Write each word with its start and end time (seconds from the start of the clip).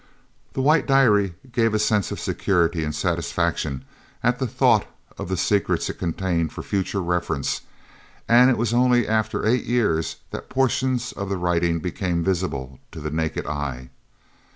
The 0.53 0.63
white 0.63 0.87
diary 0.87 1.35
gave 1.51 1.75
a 1.75 1.77
sense 1.77 2.11
of 2.11 2.19
security 2.19 2.83
and 2.83 2.95
satisfaction 2.95 3.85
at 4.23 4.39
the 4.39 4.47
thought 4.47 4.87
of 5.19 5.29
the 5.29 5.37
secrets 5.37 5.91
it 5.91 5.99
contained 5.99 6.51
for 6.51 6.63
future 6.63 7.03
reference, 7.03 7.61
and 8.27 8.49
it 8.49 8.57
was 8.57 8.73
only 8.73 9.07
after 9.07 9.45
eight 9.45 9.65
years 9.65 10.15
that 10.31 10.49
portions 10.49 11.11
of 11.11 11.29
the 11.29 11.37
writing 11.37 11.81
became 11.81 12.23
visible 12.23 12.79
to 12.91 12.99
the 12.99 13.11
naked 13.11 13.45
eye. 13.45 13.91